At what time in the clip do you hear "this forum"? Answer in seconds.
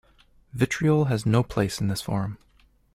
1.87-2.39